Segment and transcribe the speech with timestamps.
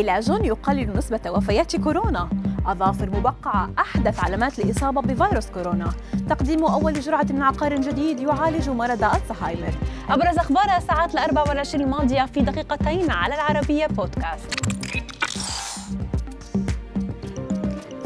[0.00, 2.28] علاج يقلل نسبة وفيات كورونا.
[2.66, 5.92] أظافر مبقعة أحدث علامات الإصابة بفيروس كورونا.
[6.28, 9.74] تقديم أول جرعة من عقار جديد يعالج مرض ألزهايمر.
[10.08, 14.60] أبرز أخبار الساعات الأربع والعشرين الماضية في دقيقتين على العربية بودكاست.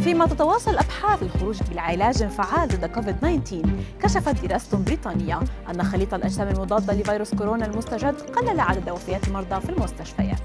[0.04, 3.62] فيما تتواصل أبحاث الخروج بالعلاج فعال ضد كوفيد 19
[4.02, 5.40] كشفت دراسة بريطانية
[5.70, 10.38] أن خليط الأجسام المضادة لفيروس كورونا المستجد قلل عدد وفيات المرضى في المستشفيات.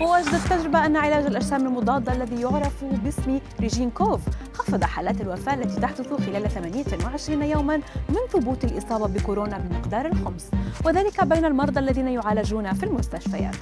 [0.00, 4.20] ووجدت التجربة أن علاج الأجسام المضادة الذي يعرف باسم ريجين كوف
[4.54, 7.76] خفض حالات الوفاة التي تحدث خلال 28 يوما
[8.08, 10.50] من ثبوت الإصابة بكورونا بمقدار الخمس.
[10.84, 13.56] وذلك بين المرضى الذين يعالجون في المستشفيات.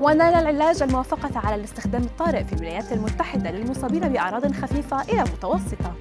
[0.00, 5.92] ونال العلاج الموافقة على الاستخدام الطارئ في الولايات المتحدة للمصابين بأعراض خفيفة إلى متوسطة.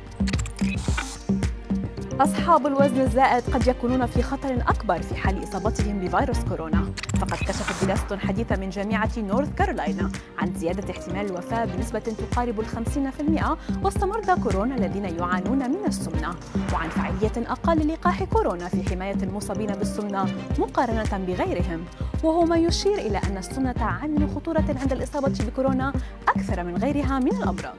[2.20, 6.94] أصحاب الوزن الزائد قد يكونون في خطر أكبر في حال إصابتهم بفيروس كورونا.
[7.20, 13.12] فقد كشفت دراسة حديثة من جامعة نورث كارولاينا عن زيادة احتمال الوفاة بنسبة تقارب الخمسين
[13.12, 16.36] في المئة وسط مرضى كورونا الذين يعانون من السمنة.
[16.74, 20.26] وعن فعالية أقل للقاح كورونا في حماية المصابين بالسمنة
[20.60, 21.86] مقارنة بغيرهم.
[22.26, 25.94] وهو ما يشير إلى أن السمنة عامل خطورة عند الإصابة بكورونا
[26.28, 27.76] أكثر من غيرها من الأمراض.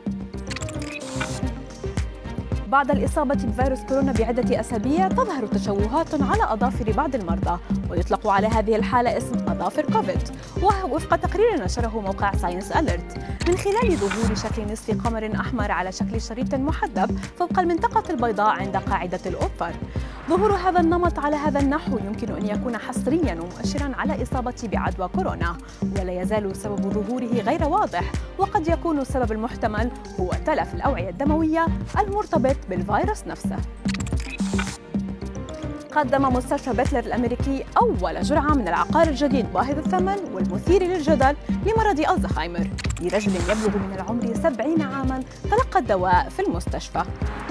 [2.68, 7.58] بعد الإصابة بفيروس كورونا بعدة أسابيع تظهر تشوهات على أظافر بعض المرضى
[7.90, 10.22] ويطلق على هذه الحالة اسم أظافر كوفيد.
[10.90, 13.18] وفق تقرير نشره موقع Science Alert.
[13.48, 18.76] من خلال ظهور شكل نصف قمر أحمر على شكل شريط محدب فوق المنطقة البيضاء عند
[18.76, 19.72] قاعدة الأظافر.
[20.28, 25.56] ظهور هذا النمط على هذا النحو يمكن أن يكون حصريا ومؤشرا على إصابة بعدوى كورونا
[26.00, 31.66] ولا يزال سبب ظهوره غير واضح وقد يكون السبب المحتمل هو تلف الأوعية الدموية
[31.98, 33.56] المرتبط بالفيروس نفسه.
[35.96, 42.70] قدم مستشفى بيتلر الأمريكي أول جرعة من العقار الجديد باهظ الثمن والمثير للجدل لمرض ألزهايمر.
[43.00, 47.02] لرجل يبلغ من العمر 70 عاما تلقى الدواء في المستشفى.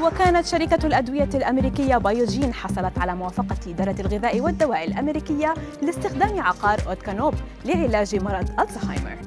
[0.04, 7.34] وكانت شركة الأدوية الأمريكية بايوجين حصلت على موافقة إدارة الغذاء والدواء الأمريكية لاستخدام عقار أوتكانوب
[7.66, 9.18] لعلاج مرض ألزهايمر.